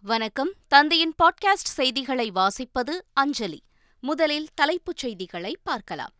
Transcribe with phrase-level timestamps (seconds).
[0.00, 0.52] வணக்கம்.
[0.68, 3.62] தந்தையின் பாட்காஸ்ட் செய்திகளை வாசிப்பது அஞ்சலி.
[4.00, 6.12] முதலில் தலைப்புச் செய்திகளை பார்க்கலாம்.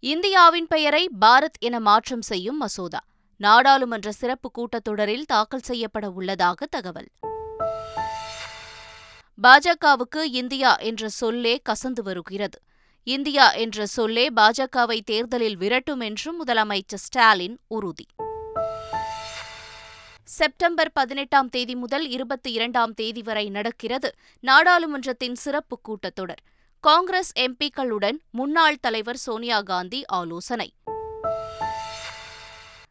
[0.00, 3.00] இந்தியாவின் பெயரை பாரத் என மாற்றம் செய்யும் மசோதா.
[3.36, 7.08] நாடாளுமன்ற சிறப்பு கூட்டத்தொடரில் தாக்கல் செய்யப்பட உள்ளதாக தகவல்.
[9.42, 12.60] பாஜகவுக்கு இந்தியா என்ற சொல்லே கசந்து வருகிறது.
[13.02, 18.06] இந்தியா என்ற சொல்லே பாஜகவை தேர்தலில் விரட்டும் என்றும் முதலமைச்சர் ஸ்டாலின் உறுதி.
[20.36, 26.42] செப்டம்பர் பதினெட்டாம் தேதி முதல் இருபத்தி இரண்டாம் தேதி வரை நடக்கிறது நாடாளுமன்றத்தின் சிறப்பு கூட்டத்தொடர்.
[26.80, 30.72] காங்கிரஸ் எம்பிக்களுடன் முன்னாள் தலைவர் சோனியா காந்தி ஆலோசனை.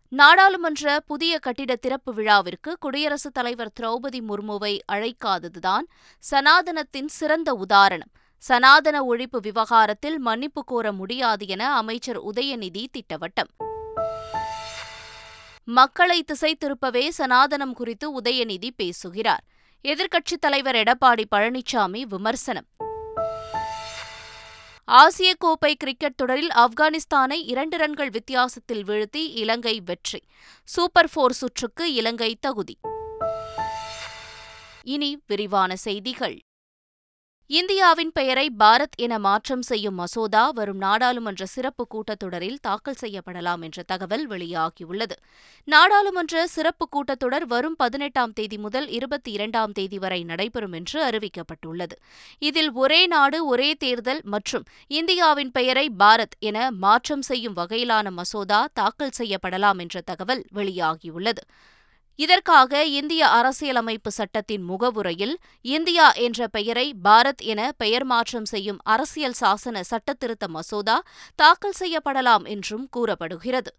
[0.10, 5.86] நாடாளுமன்ற புதிய கட்டிட திறப்பு விழாவிற்கு குடியரசுத் தலைவர் திரௌபதி முர்முவை அழைக்காததுதான்
[6.32, 8.12] சனாதனத்தின் சிறந்த உதாரணம்.
[8.38, 13.75] சனாதன ஒழிப்பு விவகாரத்தில் மன்னிப்பு கோர முடியாது என அமைச்சர் உதயநிதி திட்டவட்டம்.
[15.68, 19.44] மக்களை திசை திருப்பவே சனாதனம் குறித்து உதயநிதி பேசுகிறார்.
[19.84, 22.66] எதிர்க்கட்சித் தலைவர் எடப்பாடி பழனிசாமி விமர்சனம்.
[24.84, 30.22] ஆசிய கோப்பை கிரிக்கெட் தொடரில் ஆப்கானிஸ்தானை இரண்டு ரன்கள் வித்தியாசத்தில் வீழ்த்தி இலங்கை வெற்றி.
[30.64, 32.78] சூப்பர் போர் சுற்றுக்கு இலங்கை தகுதி.
[34.84, 36.40] இனி விரிவான செய்திகள்.
[37.48, 44.30] இந்தியாவின் பெயரை பாரத் என மாற்றம் செய்யும் மசோதா வரும் நாடாளுமன்ற சிறப்பு கூட்டத்தொடரில் தாக்கல் செய்யப்படலாம் என்ற தகவல்
[44.30, 45.12] வெளியாகியுள்ளது.
[45.64, 51.92] நாடாளுமன்ற சிறப்பு கூட்டத்தொடர் வரும் பதினெட்டாம் தேதி முதல் இருபத்தி இரண்டாம் தேதி வரை நடைபெறும் என்று அறிவிக்கப்பட்டுள்ளது.
[52.40, 59.16] இதில் ஒரே நாடு ஒரே தேர்தல் மற்றும் இந்தியாவின் பெயரை பாரத் என மாற்றம் செய்யும் வகையிலான மசோதா தாக்கல்
[59.18, 61.44] செய்யப்படலாம் என்ற தகவல் வெளியாகியுள்ளது.
[62.16, 69.82] இதற்காக இந்திய அரசியலமைப்பு சட்டத்தின் முகவுரையில் இந்தியா என்ற பெயரை பாரத் என பெயர் மாற்றம் செய்யும் அரசியல் சாசன
[69.90, 71.04] சட்டத்திருத்த மசோதா
[71.36, 73.74] தாக்கல் செய்யப்படலாம் என்றும் கூறப்படுகிறது.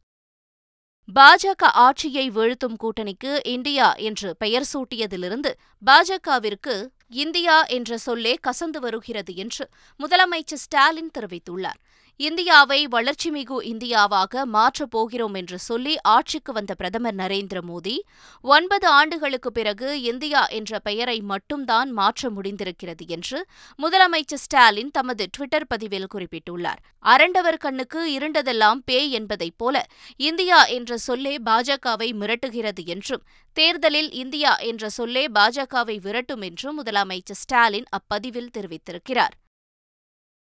[1.15, 5.51] பாஜக ஆட்சியை வீழ்த்தும் கூட்டணிக்கு இந்தியா என்று பெயர் சூட்டியதிலிருந்து
[5.87, 6.75] பாஜகவிற்கு
[7.09, 9.65] இந்தியா என்ற சொல்லே கசந்து வருகிறது என்று
[10.01, 11.81] முதலமைச்சர் ஸ்டாலின் தெரிவித்துள்ளார்.
[12.21, 17.97] இந்தியாவை வளர்ச்சிமிகு இந்தியாவாக மாற்றப் போகிறோம் என்று சொல்லி ஆட்சிக்கு வந்த பிரதமர் நரேந்திர மோடி
[18.41, 23.47] ஒன்பது ஆண்டுகளுக்கு பிறகு இந்தியா என்ற பெயரை மட்டும்தான் மாற்ற முடிந்திருக்கிறது என்று
[23.79, 26.81] முதலமைச்சர் ஸ்டாலின் தமது டுவிட்டர் பதிவில் குறிப்பிட்டுள்ளார்.
[27.05, 34.89] அரண்டவர் கண்ணுக்கு இருண்டதெல்லாம் பேய் என்பதைப் போல இந்தியா என்ற சொல்லே பாஜகவை மிரட்டுகிறது என்றும் தேர்தலில் இந்தியா என்ற
[34.89, 39.37] சொல்லே பாஜகவை விரட்டும் என்றும் முதலமைச்சர் ஸ்டாலின் அப்பதிவில் தெரிவித்திருக்கிறார்.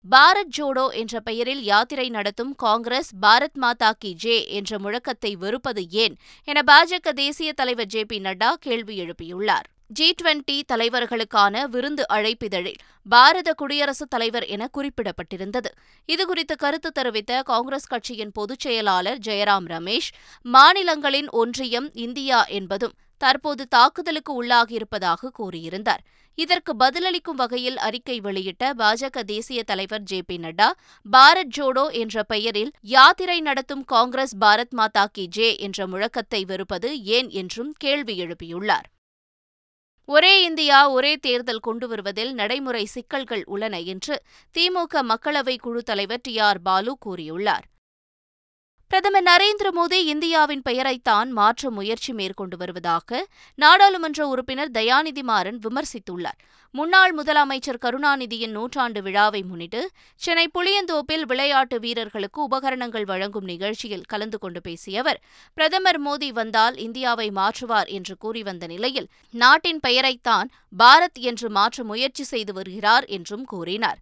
[0.09, 6.16] பாரத் ஜோடோ என்ற பெயரில் யாத்திரை நடத்தும் காங்கிரஸ் பாரத் மாதா கி ஜே என்ற முழக்கத்தை வெறுப்பது ஏன்
[6.44, 9.67] என பாஜக தேசிய தலைவர் ஜே பி நட்டா கேள்வி எழுப்பியுள்ளார்.
[9.88, 12.79] ஜி டுவெண்டி தலைவர்களுக்கான விருந்து அழைப்பிதழில்
[13.09, 15.72] பாரத குடியரசுத் தலைவர் என குறிப்பிடப்பட்டிருந்தது.
[16.07, 24.34] இதுகுறித்து கருத்து தெரிவித்த காங்கிரஸ் கட்சியின் பொதுச் செயலாளர் ஜெயராம் ரமேஷ் மாநிலங்களின் ஒன்றியம் இந்தியா என்பதும் தற்போது தாக்குதலுக்கு
[24.44, 26.04] உள்ளாகியிருப்பதாக கூறியிருந்தார்.
[26.38, 30.68] இதற்கு பதிலளிக்கும் வகையில் அறிக்கை வெளியிட்ட பாஜக தேசிய தலைவர் ஜே பி நட்டா
[31.06, 37.30] பாரத் ஜோடோ என்ற பெயரில் யாத்திரை நடத்தும் காங்கிரஸ் பாரத் மாதா கி ஜே என்ற முழக்கத்தை வெறுப்பது ஏன்
[37.42, 38.88] என்றும் கேள்வி எழுப்பியுள்ளார்.
[40.10, 44.16] ஒரே இந்தியா ஒரே தேர்தல் கொண்டு வருவதில் நடைமுறை சிக்கல்கள் உள்ளன என்று
[44.56, 47.68] திமுக மக்களவை குழு தலைவர் டி ஆர் பாலு கூறியுள்ளார்.
[48.91, 53.19] பிரதமர் நரேந்திர மோடி இந்தியாவின் பெயரைத்தான் மாற்ற முயற்சி மேற்கொண்டு வருவதாக
[53.56, 56.40] நாடாளுமன்ற உறுப்பினர் தயாநிதி மாறன் விமர்சித்துள்ளார்.
[56.72, 64.62] முன்னாள் முதலமைச்சர் கருணாநிதியின் நூற்றாண்டு விழாவை முன்னிட்டு சென்னை புளியந்தோப்பில் விளையாட்டு வீரர்களுக்கு உபகரணங்கள் வழங்கும் நிகழ்ச்சியில் கலந்து கொண்டு
[64.62, 65.22] பேசிய அவர்
[65.53, 72.24] பிரதமர் மோடி வந்தால் இந்தியாவை மாற்றுவார் என்று கூறி வந்த நிலையில் நாட்டின் பெயரைத்தான் பாரத் என்று மாற்ற முயற்சி
[72.24, 74.01] செய்து வருகிறார் என்றும் கூறினார்.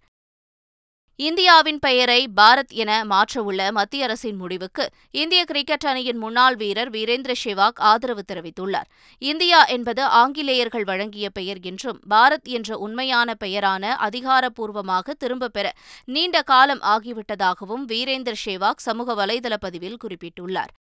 [1.19, 7.81] இந்தியாவின் பெயரை பாரத் என மாற்றவுள்ள மத்திய அரசின் முடிவுக்கு இந்திய கிரிக்கெட் அணியின் முன்னாள் வீரர் வீரேந்திர ஷெவாக்
[7.91, 8.87] ஆதரவு தெரிவித்துள்ளார்.
[9.17, 15.73] இந்தியா என்பது ஆங்கிலேயர்கள் வழங்கிய பெயர் என்றும் பாரத் என்ற உண்மையான பெயரான அதிகாரப்பூர்வமாக திரும்பப் பெற
[16.05, 20.73] நீண்ட காலம் ஆகிவிட்டதாகவும் வீரேந்திர ஷேவாக் சமூக வலைதள பதிவில் குறிப்பிட்டுள்ளார்.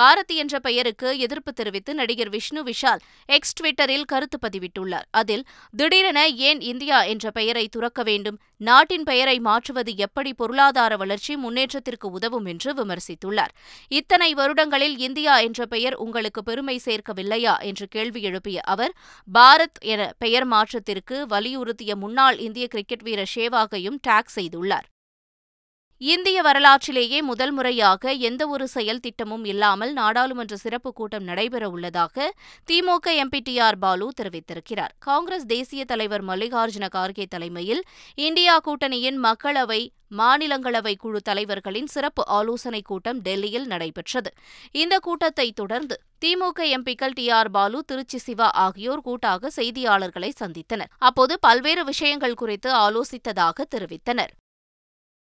[0.00, 5.08] பாரத் என்ற பெயருக்கு எதிர்ப்பு தெரிவித்து நடிகர் விஷ்ணு விஷால் எக்ஸ் ட்விட்டரில் கருத்து பதிவிட்டுள்ளார்.
[5.10, 5.44] அதில்
[5.76, 12.44] திடீரென ஏன் இந்தியா என்ற பெயரை துறக்க வேண்டும் நாட்டின் பெயரை மாற்றுவது எப்படி பொருளாதார வளர்ச்சி முன்னேற்றத்திற்கு உதவும்
[12.44, 13.52] என்று விமர்சித்துள்ளார்.
[13.88, 17.58] இத்தனை வருடங்களில் இந்தியா என்ற பெயர் உங்களுக்கு பெருமை சேர்க்கவில்லையா?
[17.58, 18.92] என்று கேள்வி எழுப்பிய அவர்
[19.34, 24.92] பாரத் என பெயர் மாற்றத்திற்கு வலியுறுத்திய முன்னாள் இந்திய கிரிக்கெட் வீரர் ஷேவாகையும் டாக் செய்துள்ளார்.
[26.12, 32.26] இந்திய வரலாற்றிலேயே முதல் முறையாக எந்தவொரு செயல் திட்டமும் இல்லாமல் நாடாளுமன்ற சிறப்பு கூட்டம் நடைபெறவுள்ளதாக
[32.70, 34.92] திமுக எம்பி டி ஆர் பாலு தெரிவித்திருக்கிறார்.
[34.98, 37.82] காங்கிரஸ் தேசிய தலைவர் மல்லிகார்ஜுன கார்கே தலைமையில்
[38.14, 39.80] இந்தியா கூட்டணியின் மக்களவை
[40.16, 44.30] மாநிலங்களவை குழு தலைவர்களின் சிறப்பு ஆலோசனைக் கூட்டம் டெல்லியில் நடைபெற்றது.
[44.72, 50.92] இந்த கூட்டத்தை தொடர்ந்து திமுக எம்பிக்கள் டி ஆர் பாலு திருச்சி சிவா ஆகியோர் கூட்டாக செய்தியாளர்களை சந்தித்தனர்.
[50.98, 54.34] அப்போது பல்வேறு விஷயங்கள் குறித்து ஆலோசித்ததாக தெரிவித்தனர்.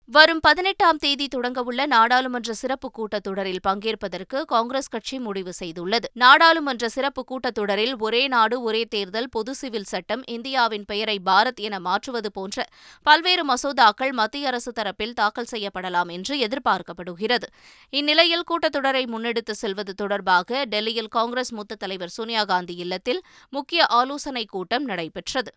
[0.09, 6.03] வரும் பதினெட்டாம் தேதி தொடங்கவுள்ள நாடாளுமன்ற சிறப்பு கூட்டத்தொடரில் பங்கேற்பதற்கு காங்கிரஸ் கட்சி முடிவு செய்துள்ளது.
[6.13, 12.31] நாடாளுமன்ற சிறப்பு கூட்டத்தொடரில் ஒரே நாடு ஒரே தேர்தல் பொது சிவில் சட்டம் இந்தியாவின் பெயரை பாரத் என மாற்றுவது
[12.31, 12.65] போன்ற
[13.03, 17.47] பல்வேறு மசோதாக்கள் மத்திய அரசு தரப்பில் தாக்கல் செய்யப்படலாம் என்று எதிர்பார்க்கப்படுகிறது.
[17.89, 24.83] இந்நிலையில் கூட்டத்தொடரை முன்னெடுத்து செல்வது தொடர்பாக டெல்லியில் காங்கிரஸ் மூத்த தலைவர் சோனியா காந்தி இல்லத்தில் முக்கிய ஆலோசனைக் கூட்டம்
[24.83, 25.51] நடைபெற்றது.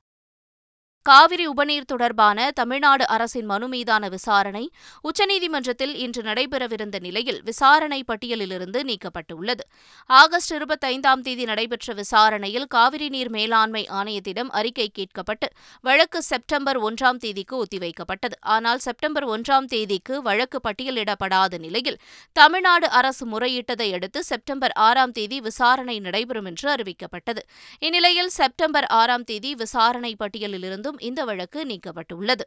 [1.02, 4.62] காவிரி உபநீர் தொடர்பான தமிழ்நாடு அரசின் மனு மீதான விசாரணை
[5.08, 9.64] உச்சநீதிமன்றத்தில் இன்று நடைபெறவிருந்த நிலையில் விசாரணை பட்டியலிலிருந்து நீக்கப்பட்டுள்ளது.
[10.06, 15.49] ஆகஸ்ட் இருபத்தைந்தாம் தேதி நடைபெற்ற விசாரணையில் காவிரி நீர் மேலாண்மை ஆணையத்திடம் அறிக்கை கேட்கப்பட்டு
[15.81, 18.37] வழக்கு செப்டம்பர் ஒன்றாம் தேதிக்கு ஒத்திவைக்கப்பட்டது.
[18.41, 21.99] ஆனால் செப்டம்பர் ஒன்றாம் தேதிக்கு வழக்கு பட்டியலிடப்படாத நிலையில்
[22.32, 27.44] தமிழ்நாடு அரசு முறையிட்டதை அடுத்து செப்டம்பர் ஆறாம் தேதி விசாரணை நடைபெறும் என்று அறிவிக்கப்பட்டது.
[27.79, 32.44] இந்நிலையில் செப்டம்பர் ஆறாம் தேதி விசாரணை பட்டியலிலிருந்து இருந்தும் இந்த வழக்கு நீக்கப்பட்டுள்ளது.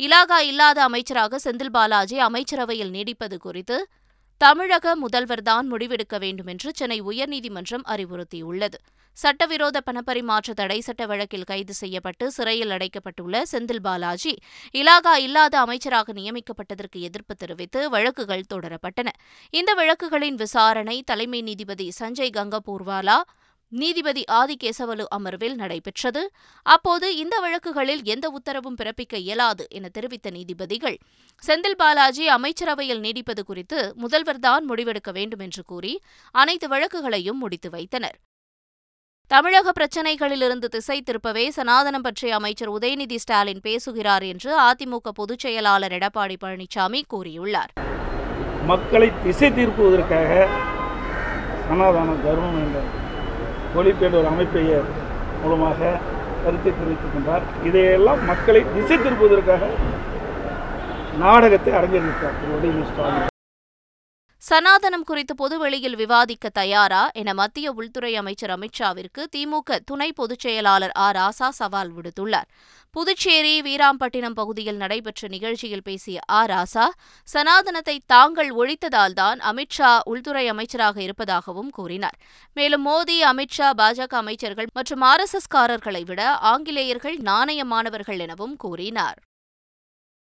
[0.00, 3.76] இலாகா இல்லாத அமைச்சராக செந்தில் பாலாஜி அமைச்சரவையில் நீடிப்பது குறித்து
[4.40, 8.78] தமிழக முதல்வர்தான் முடிவெடுக்க வேண்டும் என்று சென்னை உயர்நீதிமன்றம் அறிவுறுத்தியுள்ளது.
[9.16, 14.34] சட்டவிரோத பணப்பரிமாற்ற தடை சட்ட வழக்கில் கைது செய்யப்பட்டு சிறையில் அடைக்கப்பட்டுள்ள செந்தில் பாலாஜி
[14.74, 19.08] இலாகா இல்லாத அமைச்சராக நியமிக்கப்பட்டதற்கு எதிர்ப்பு தெரிவித்து வழக்குகள் தொடரப்பட்டன.
[19.50, 23.18] இந்த வழக்குகளின் விசாரணை தலைமை நீதிபதி சஞ்சய் கங்கபூர்வாலா
[23.82, 26.22] நீதிபதி ஆதிகேசவலு அமர்வில் நடைபெற்றது.
[26.66, 30.96] அப்போது இந்த வழக்குகளில் எந்த உத்தரவும் பிறப்பிக்க இயலாது என தெரிவித்த நீதிபதிகள்
[31.42, 35.92] செந்தில் பாலாஜி அமைச்சரவையில் நீடிப்பது குறித்து முதல்வர்தான் முடிவெடுக்க வேண்டும் என்று கூறி
[36.30, 38.16] அனைத்து வழக்குகளையும் முடித்து வைத்தனர்.
[39.30, 46.36] தமிழக பிரச்சினைகளிலிருந்து திசை திருப்பவே சனாதனம் பற்றிய அமைச்சர் உதயநிதி ஸ்டாலின் பேசுகிறார் என்று அதிமுக பொதுச் செயலாளர் எடப்பாடி
[46.44, 47.72] பழனிசாமி கூறியுள்ளார்.
[48.70, 50.30] மக்களை திசை திருப்புவதற்காக
[51.68, 52.78] சனாதன தர்மம் என்ற
[53.78, 54.64] ஒளிப்பேடு ஒரு அமைப்பை
[55.42, 55.80] மூலமாக
[56.44, 59.70] கருத்தை தெரிவித்திருக்கின்றார் இதையெல்லாம் மக்களை திசை திருப்புவதற்காக
[61.24, 63.35] நாடகத்தை அரங்கேறிவிட்டார் திரு உதயநிதி ஸ்டாலின்.
[64.50, 71.10] சனாதனம் குறித்து பொதுவெளியில் விவாதிக்க தயாரா என மத்திய உள்துறை அமைச்சர் அமித்ஷாவிற்கு திமுக துணை பொதுச் செயலாளர் ஆ.
[71.10, 72.48] ராசா சவால் விடுத்துள்ளார்.
[72.90, 76.46] புதுச்சேரி வீராம்பட்டினம் பகுதியில் நடைபெற்ற நிகழ்ச்சியில் பேசிய ஆ.
[76.46, 76.88] ராசா
[77.24, 82.18] சனாதனத்தை தாங்கள் ஒழித்ததால்தான் அமித்ஷா உள்துறை அமைச்சராக இருப்பதாகவும் கூறினார்.
[82.52, 89.25] மேலும் மோடி அமித்ஷா பாஜக அமைச்சர்கள் மற்றும் ஆர் எஸ் எஸ் காரர்களை விட ஆங்கிலேயர்கள் நாணயமானவர்கள் எனவும் கூறினார்.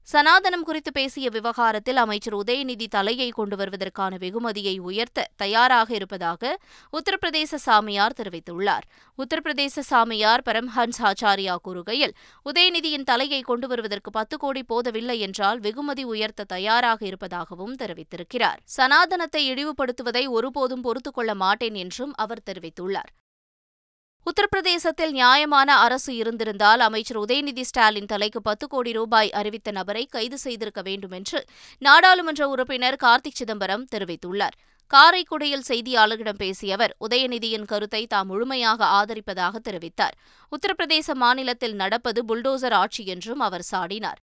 [0.08, 6.60] சனாதனம் குறித்து பேசிய விவகாரத்தில் அமைச்சர் உதயநிதி தலையை கொண்டு வருவதற்கான வெகுமதியை உயர்த்த தயாராக இருப்பதாக
[6.94, 8.86] உத்தரப்பிரதேச சாமியார் தெரிவித்துள்ளார்.
[9.18, 12.16] உத்தரப்பிரதேச சாமியார் பரம்ஹன்ஸ் ஆச்சாரியா கூறுகையில்
[12.46, 18.60] உதயநிதியின் தலையை கொண்டு வருவதற்கு பத்து கோடி போதவில்லை என்றால் வெகுமதி உயர்த்த தயாராக இருப்பதாகவும் தெரிவித்திருக்கிறார்.
[18.66, 23.12] சனாதனத்தை இழிவுபடுத்துவதை ஒருபோதும் பொறுத்துக்கொள்ள மாட்டேன் என்றும் அவர் தெரிவித்துள்ளார்.
[24.26, 30.82] உத்தரப்பிரதேசத்தில் நியாயமான அரசு இருந்திருந்தால் அமைச்சர் உதயநிதி ஸ்டாலின் தலைக்கு பத்து கோடி ரூபாய் அறிவித்த நபரை கைது செய்திருக்க
[30.82, 31.40] வேண்டும் என்று
[31.78, 34.56] நாடாளுமன்ற உறுப்பினர் கார்த்திக் சிதம்பரம் தெரிவித்துள்ளார்.
[34.88, 40.16] காரைக்குடியில் செய்தியாளர்களிடம் பேசிய அவர் உதயநிதியின் கருத்தை தாம் முழுமையாக ஆதரிப்பதாக தெரிவித்தார்.
[40.52, 44.20] உத்தரப்பிரதேச மாநிலத்தில் நடப்பது புல்டோசர் ஆட்சி என்றும் அவர் சாடினார்.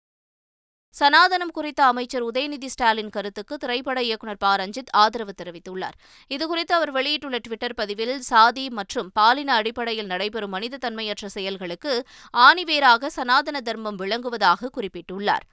[0.99, 4.49] சனாதனம் குறித்த அமைச்சர் உதயநிதி ஸ்டாலின் கருத்துக்கு திரைப்பட இயக்குநர் ப.
[4.55, 5.95] ரஞ்சித் ஆதரவு தெரிவித்துள்ளார்.
[6.29, 12.05] இதுகுறித்து அவர் வெளியிட்டுள்ள டுவிட்டர் பதிவில் சாதி மற்றும் பாலின அடிப்படையில் நடைபெறும் மனித தன்மையற்ற செயல்களுக்கு
[12.37, 15.45] ஆணிவேராக சனாதன தர்மம் விளங்குவதாக குறிப்பிட்டுள்ளார்.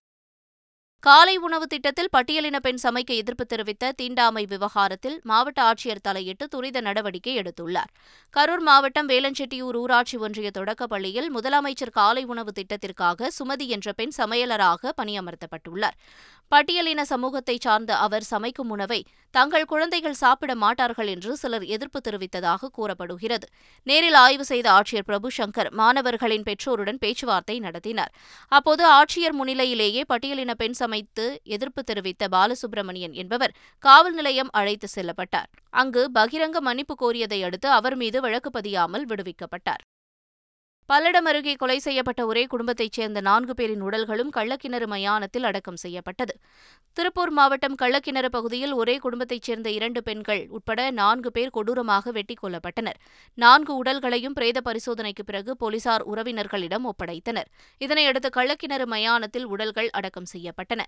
[1.03, 7.35] காலை உணவு திட்டத்தில் பட்டியலின பெண் சமைக்க எதிர்ப்பு தெரிவித்த தீண்டாமை விவகாரத்தில் மாவட்ட ஆட்சியர் தலையிட்டு துரித நடவடிக்கை
[7.39, 7.91] எடுத்துள்ளார்.
[8.35, 15.97] கரூர் மாவட்டம் வேலஞ்செட்டியூர் ஊராட்சி ஒன்றிய தொடக்கப்பள்ளியில் முதலமைச்சர் காலை உணவு திட்டத்திற்காக சுமதி என்ற பெண் சமையலராக பணியமர்த்தப்பட்டுள்ளார்.
[16.53, 23.47] பட்டியலின சமூகத்தை சார்ந்த அவர் சமைக்கும் உணவை தங்கள் குழந்தைகள் சாப்பிட மாட்டார்கள் என்று சிலர் எதிர்ப்பு தெரிவித்ததாக கூறப்படுகிறது.
[23.87, 28.13] நேரில் ஆய்வு செய்த ஆட்சியர் பிரபு சங்கர் மாணவர்களின் பெற்றோருடன் பேச்சுவார்த்தை நடத்தினார்.
[28.49, 35.51] அப்போது ஆட்சியர் முன்னிலையிலேயே பட்டியலின பெண் சமைத்து எதிர்ப்பு தெரிவித்த பாலசுப்பிரமணியன் என்பவர் காவல் நிலையம் அழைத்து செல்லப்பட்டார்.
[35.71, 39.83] அங்கு பகிரங்க மன்னிப்பு கோரியதை அடுத்து அவர் மீது வழக்கு பதியாமல் விடுவிக்கப்பட்டார்.
[40.91, 46.35] பல்லடம் அருகே கொலை செய்யப்பட்ட ஒரே குடும்பத்தைச் சேர்ந்த நான்கு பேரின் உடல்களும் கள்ளக்கிணறு மயானத்தில் அடக்கம் செய்யப்பட்டது.
[46.93, 52.99] திருப்பூர் மாவட்டம் கள்ளக்கிணறு பகுதியில் ஒரே குடும்பத்தைச் சேர்ந்த இரண்டு பெண்கள் உட்பட நான்கு பேர் கொடூரமாக வெட்டிக் கொல்லப்பட்டனர்.
[53.35, 57.51] நான்கு உடல்களையும் பிரேத பரிசோதனைக்கு பிறகு போலீசார் உறவினர்களிடம் ஒப்படைத்தனர்.
[57.81, 60.83] இதனையடுத்து கள்ளக்கிணறு மயானத்தில் உடல்கள் அடக்கம் செய்யப்பட்டன.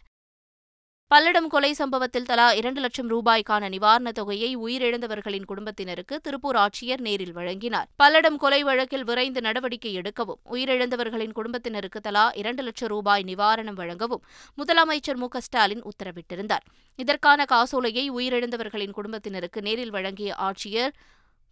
[1.15, 7.89] பல்லடம் கொலை சம்பவத்தில் தலா இரண்டு லட்சம் ரூபாய்க்கான நிவாரணத் தொகையை உயிரிழந்தவர்களின் குடும்பத்தினருக்கு திருப்பூர் ஆட்சியர் நேரில் வழங்கினார்.
[8.03, 14.25] பல்லடம் கொலை வழக்கில் விரைந்து நடவடிக்கை எடுக்கவும் உயிரிழந்தவர்களின் குடும்பத்தினருக்கு தலா இரண்டு லட்சம் ரூபாய் நிவாரணம் வழங்கவும்
[14.57, 16.67] முதலமைச்சர் மு ஸ்டாலின் உத்தரவிட்டிருந்தார்.
[16.97, 20.91] இதற்கான காசோலையை உயிரிழந்தவர்களின் குடும்பத்தினருக்கு நேரில் வழங்கிய ஆட்சியர்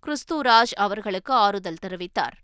[0.06, 2.36] கிறிஸ்துராஜ் அவர்களுக்கு ஆறுதல் தெரிவித்தார்.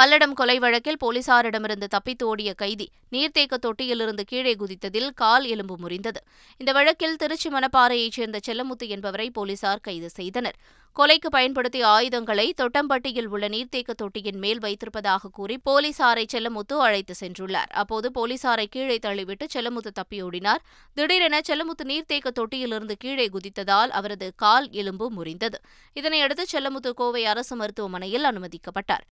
[0.00, 6.20] பல்லடம் கொலை வழக்கில் போலீசாரிடமிருந்து தப்பித்து ஓடிய கைதி நீர்த்தேக்க தொட்டியிலிருந்து கீழே குதித்ததில் கால் எலும்பு முறிந்தது.
[6.56, 10.58] இந்த வழக்கில் திருச்சி மணப்பாறையைச் சேர்ந்த செல்லமுத்து என்பவரை போலீசார் கைது செய்தனர்.
[10.96, 17.72] கொலைக்கு பயன்படுத்திய ஆயுதங்களை தொட்டம்பட்டியில் உள்ள நீர்த்தேக்க தொட்டியின் மேல் வைத்திருப்பதாக கூறி போலீசாரை செல்லமுத்து அழைத்து சென்றுள்ளார்.
[17.82, 20.62] அப்போது போலீசாரை கீழே தள்ளிவிட்டு செல்லமுத்து தப்பியோடினார்
[20.94, 25.60] திடீரென செல்லமுத்து நீர்த்தேக்க தொட்டியிலிருந்து கீழே குதித்ததால் அவரது கால் எலும்பு முறிந்தது.
[25.94, 29.06] இதனையடுத்து செல்லமுத்து கோவை அரசு மருத்துவமனையில் அனுமதிக்கப்பட்டார்.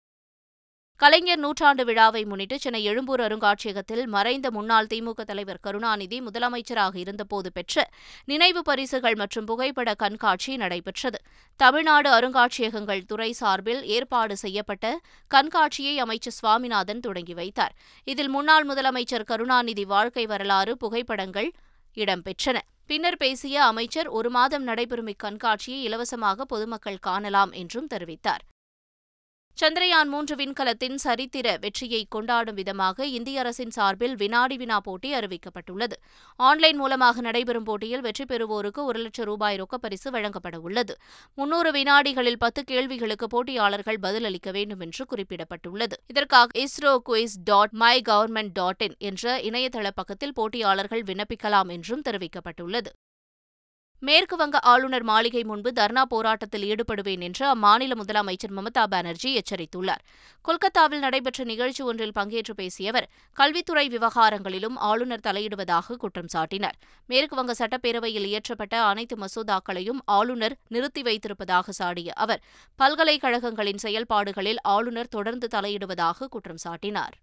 [1.01, 7.85] கலைஞர் நூற்றாண்டு விழாவை முன்னிட்டு சென்னை எழும்பூர் அருங்காட்சியகத்தில் மறைந்த முன்னாள் திமுக தலைவர் கருணாநிதி முதலமைச்சராக இருந்தபோது பெற்ற
[8.25, 11.19] நினைவு பரிசுகள் மற்றும் புகைப்பட கண்காட்சி நடைபெற்றது.
[11.61, 17.75] தமிழ்நாடு அருங்காட்சியகங்கள் துறை சார்பில் ஏற்பாடு செய்யப்பட்ட கண்காட்சியை அமைச்சர் சுவாமிநாதன் தொடங்கி வைத்தார்.
[18.05, 21.51] இதில் முன்னாள் முதலமைச்சர் கருணாநிதி வாழ்க்கை வரலாறு புகைப்படங்கள்
[21.97, 22.57] இடம்பெற்றன.
[22.87, 28.43] பின்னர் பேசிய அமைச்சர் ஒரு மாதம் நடைபெறும் இக்கண்காட்சியை இலவசமாக பொதுமக்கள் காணலாம் என்றும் தெரிவித்தார்.
[29.61, 35.97] சந்திரயான் மூன்று விண்கலத்தின் சரித்திர வெற்றியை கொண்டாடும் விதமாக இந்திய அரசின் சார்பில் வினாடி வினா போட்டி அறிவிக்கப்பட்டுள்ளது.
[36.37, 40.97] ஆன்லைன் மூலமாக நடைபெறும் போட்டியில் வெற்றி பெறுவோருக்கு ஒரு லட்சம் ரூபாய் ரொக்கப்பரிசு வழங்கப்பட உள்ளது.
[41.35, 45.99] முன்னூறு வினாடிகளில் பத்து கேள்விகளுக்கு போட்டியாளர்கள் பதிலளிக்க வேண்டும் என்று குறிப்பிடப்பட்டுள்ளது.
[46.07, 52.93] இதற்காக ISRO quiz dot my government dot in என்ற இணையதள பக்கத்தில் போட்டியாளர்கள் விண்ணப்பிக்கலாம் என்றும் தெரிவிக்கப்பட்டுள்ளது.
[54.03, 60.03] மேற்குவங்க ஆளுநர் மாளிகை முன்பு தர்ணா போராட்டத்தில் ஈடுபடுவேன் என்று அம்மாநில முதலமைச்சர் மமதா பானர்ஜி எச்சரித்துள்ளார்.
[60.43, 66.77] கொல்கத்தாவில் நடைபெற்ற நிகழ்ச்சி ஒன்றில் பங்கேற்று பேசிய அவர் கல்வித்துறை விவகாரங்களிலும் ஆளுநர் தலையிடுவதாக குற்றம் சாட்டினார்.
[67.09, 72.43] மேற்குவங்க சட்டப்பேரவையில் இயற்றப்பட்ட அனைத்து மசோதாக்களையும் ஆளுநர் நிறுத்தி வைத்திருப்பதாக சாடிய அவர்
[72.79, 77.15] பல்கலைக்கழகங்களின் செயல்பாடுகளில் ஆளுநர் தொடர்ந்து தலையிடுவதாக குற்றம் சாட்டினார்.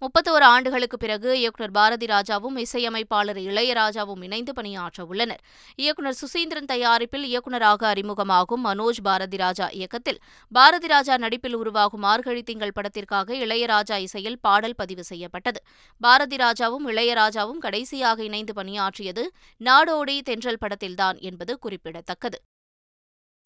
[0.00, 5.40] முப்பத்தோரு ஆண்டுகளுக்கு பிறகு இயக்குநர் பாரதி ராஜாவும் இசையமைப்பாளர் இளையராஜாவும் இணைந்து பணியாற்ற உள்ளனர்.
[5.76, 10.18] இயக்குநர் சுசீந்திரன் தயாரிப்பில் இயக்குநராக அறிமுகமாகும் மனோஜ் பாரதி ராஜா இயக்கத்தில்.
[10.52, 15.62] பாரதி ராஜா நடிப்பில் உருவாகும் மார்கழி திங்கள் படத்திற்காக இளையராஜா இசையில் பாடல் பதிவு செய்யப்பட்டது.
[16.00, 19.32] பாரதி ராஜாவும் இளையராஜாவும் கடைசியாக இணைந்து பணியாற்றியது
[19.64, 22.40] நாடோடி தென்றல் படத்தில்தான் என்பது குறிப்பிடத்தக்கது.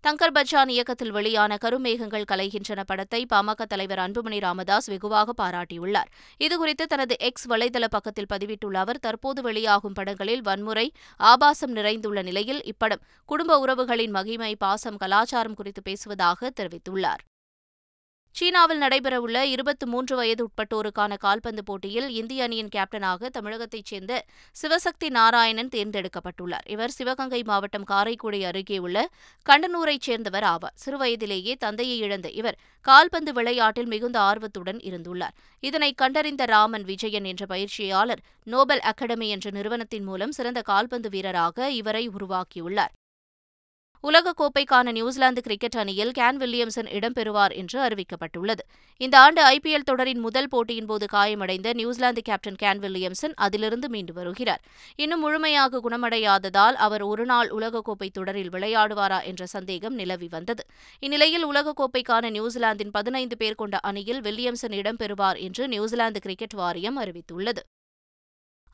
[0.04, 6.09] தங்கர் பச்சான் இயக்கத்தில் வெளியான கருமேகங்கள் கலைகின்றன படத்தை பாமக தலைவர் அன்புமணி ராமதாஸ் வெகுவாக பாராட்டியுள்ளார்.
[6.40, 13.04] இதுகுறித்து தனது எக்ஸ் வலைதள பக்கத்தில் பதிவிட்டுள்ள அவர் தற்போது வெளியாகும் படங்களில் வன்முறை ஆபாசம் நிறைந்துள்ள நிலையில் இப்படம்
[13.25, 17.25] குடும்ப உறவுகளின் மகிமை பாசம் கலாச்சாரம் குறித்து பேசுவதாக தெரிவித்துள்ளார்.
[18.34, 24.12] சீனாவில் நடைபெறவுள்ள இருபத்தி மூன்று வயது உட்பட்டோருக்கான கால்பந்து போட்டியில் இந்திய அணியின் கேப்டனாக தமிழகத்தைச் சேர்ந்த
[24.56, 26.66] சிவசக்தி நாராயணன் தேர்ந்தெடுக்கப்பட்டுள்ளார்.
[26.66, 29.08] இவர் சிவகங்கை மாவட்டம் காரைக்குடி அருகே உள்ள
[29.46, 30.76] கண்டனூரைச் சேர்ந்தவர் ஆவார்.
[30.84, 35.37] சிறுவயதிலேயே தந்தையை இழந்த இவர் கால்பந்து விளையாட்டில் மிகுந்த ஆர்வத்துடன் இருந்துள்ளார்.
[35.60, 42.08] இதனை கண்டறிந்த ராமன் விஜயன் என்ற பயிற்சியாளர் நோபல் அகாடமி என்ற நிறுவனத்தின் மூலம் சிறந்த கால்பந்து வீரராக இவரை
[42.08, 42.94] உருவாக்கியுள்ளார்.
[44.02, 48.62] உலகக்கோப்பைக்கான நியூசிலாந்து கிரிக்கெட் அணியில் கேன் வில்லியம்சன் இடம்பெறுவார் என்று அறிவிக்கப்பட்டுள்ளது.
[48.97, 54.62] இந்த ஆண்டு ஐபிஎல் தொடரின் முதல் போட்டியின் போது காயமடைந்த நியூசிலாந்து கேப்டன் கேன் வில்லியம்சன் அதிலிருந்து மீண்டு வருகிறார்.
[54.97, 60.64] இன்னும் முழுமையாக குணமடையாததால் அவர் ஒருநாள் உலகக்கோப்பை தொடரில் விளையாடுவாரா என்ற சந்தேகம் நிலவி வந்தது.
[61.00, 67.59] இந்நிலையில் உலகக்கோப்பைக்கான நியூசிலாந்தின் பதினைந்து பேர் கொண்ட அணியில் வில்லியம்சன் இடம்பெறுவார் என்று நியூசிலாந்து கிரிக்கெட் வாரியம் அறிவித்துள்ளது.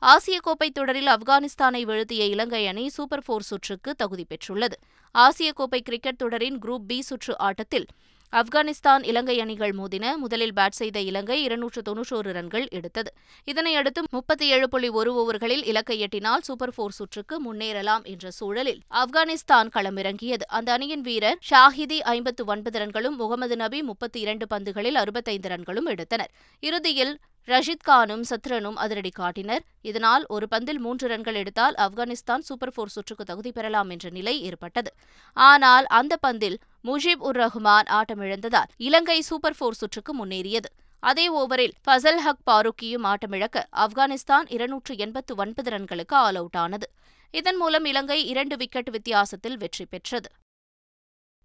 [0.01, 4.75] ஆசிய கோப்பை தொடரில் ஆப்கானிஸ்தானை வீழ்த்திய இலங்கை அணி சூப்பர் போர் சுற்றுக்கு தகுதி பெற்றுள்ளது.
[5.15, 7.87] ஆசிய கோப்பை கிரிக்கெட் தொடரின் குரூப் பி சுற்று ஆட்டத்தில்
[8.31, 13.13] ஆப்கானிஸ்தான் இலங்கை அணிகள் மோதின முதலில் பேட் செய்த இலங்கை இருநூற்று தொன்னூற்றோரு ரன்கள் எடுத்தது.
[13.45, 19.71] இதனையடுத்து முப்பத்தி ஏழு புள்ளி ஒரு ஓவர்களில் இலக்கை எட்டினால் சூப்பர் போர் சுற்றுக்கு முன்னேறலாம் என்ற சூழலில் ஆப்கானிஸ்தான்
[19.75, 20.45] களமிறங்கியது.
[20.47, 26.31] அந்த அணியின் வீரர் ஷாஹிதி ஐம்பத்து ஒன்பது ரன்களும் முகமது நபி முப்பத்தி இரண்டு பந்துகளில் அறுபத்தைந்து ரன்களும் எடுத்தனர்.
[26.59, 29.63] இறுதியில் ரஷித் கானும் சத்ரனும் அதிரடி காட்டினர்.
[29.81, 34.93] இதனால் ஒரு பந்தில் மூன்று ரன்கள் எடுத்தால் ஆப்கானிஸ்தான் சூப்பர் போர் சுற்றுக்கு தகுதி பெறலாம் என்ற நிலை ஏற்பட்டது.
[35.33, 36.57] ஆனால் அந்த பந்தில்
[36.87, 40.69] முஜிப் உர் ரஹ்மான் ஆட்டமிழந்ததால் இலங்கை சூப்பர் போர் சுற்றுக்கு முன்னேறியது.
[40.99, 46.91] அதே ஓவரில் ஃபசல் ஹக் பாருக்கியும் ஆட்டமிழக்க ஆப்கானிஸ்தான் இருநூற்று எண்பத்து ஒன்பது ரன்களுக்கு ஆல் அவுட் ஆனது.
[47.31, 50.29] இதன் மூலம் இலங்கை இரண்டு விக்கெட் வித்தியாசத்தில் வெற்றி பெற்றது.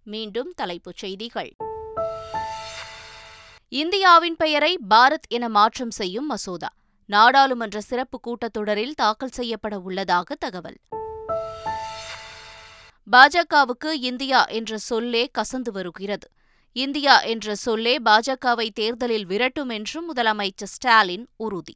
[0.03, 1.51] மீண்டும் தலைப்புச் செய்திகள்.
[3.67, 6.69] இந்தியாவின் பெயரை பாரத் என மாற்றம் செய்யும் மசோதா.
[7.05, 10.77] நாடாளுமன்ற சிறப்பு கூட்டத்தொடரில் தாக்கல் செய்யப்பட உள்ளதாக தகவல்.
[13.11, 16.29] பாஜகவுக்கு இந்தியா என்ற சொல்லே கசந்து வருகிறது.
[16.71, 21.75] இந்தியா என்ற சொல்லே பாஜகவை தேர்தலில் விரட்டும் என்றும் முதலமைச்சர் ஸ்டாலின் உறுதி.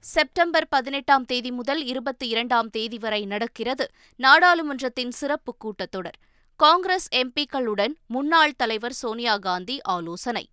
[0.00, 6.18] செப்டம்பர் பதினெட்டாம் தேதி முதல் இருபத்தி இரண்டாம் தேதி வரை நடக்கிறது நாடாளுமன்றத்தின் சிறப்பு கூட்டத்தொடர்.
[6.56, 10.48] காங்கிரஸ் எம்பிக்களுடன் முன்னாள் தலைவர் சோனியா காந்தி ஆலோசனை.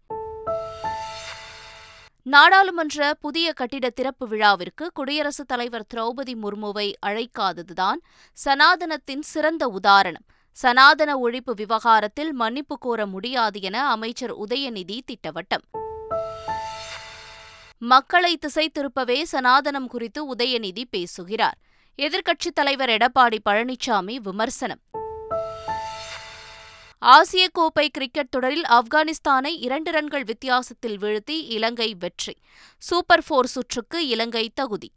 [2.27, 7.99] நாடாளுமன்ற புதிய கட்டிட திறப்பு விழாவிற்கு குடியரசுத் தலைவர் திரௌபதி முர்முவை அழைக்காததுதான்
[8.45, 10.25] சனாதனத்தின் சிறந்த உதாரணம்.
[10.51, 15.63] சனாதன ஒழிப்பு விவகாரத்தில் மன்னிப்பு கோர முடியாது என அமைச்சர் உதயநிதி திட்டவட்டம்.
[17.77, 21.57] மக்களை திசை திருப்பவே சனாதனம் குறித்து உதயநிதி பேசுகிறார்.
[21.97, 24.79] எதிர்க்கட்சித் தலைவர் எடப்பாடி பழனிசாமி விமர்சனம்.
[26.99, 32.35] ஆசிய கோப்பை கிரிக்கெட் தொடரில் ஆப்கானிஸ்தானை இரண்டு ரன்கள் வித்தியாசத்தில் வீழ்த்தி இலங்கை வெற்றி.
[32.77, 34.91] சூப்பர் போர் சுற்றுக்கு இலங்கை தகுதி.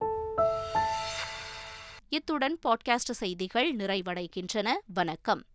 [2.09, 4.71] இத்துடன் பாட்காஸ்ட் செய்திகள் நிறைவடைகின்றன.
[4.95, 5.45] வணக்கம்.